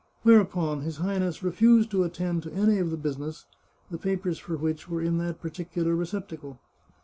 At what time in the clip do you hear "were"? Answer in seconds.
4.89-5.03